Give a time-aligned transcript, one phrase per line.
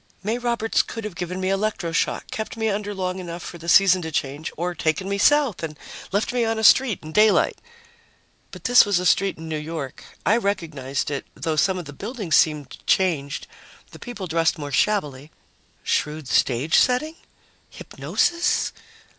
[0.23, 3.69] May Roberts could have given me electro shock, kept me under long enough for the
[3.69, 5.77] season to change, or taken me South and
[6.11, 7.59] left me on a street in daylight.
[8.49, 10.03] But this was a street in New York.
[10.25, 13.45] I recognized it, though some of the buildings seemed changed,
[13.91, 15.29] the people dressed more shabbily.
[15.83, 17.17] Shrewd stagesetting?
[17.69, 18.73] Hypnosis?